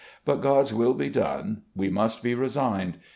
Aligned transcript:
But 0.25 0.41
God's 0.41 0.73
will 0.73 0.95
be 0.95 1.09
done. 1.11 1.61
We 1.75 1.87
must 1.91 2.23
be 2.23 2.33
resigned. 2.33 2.97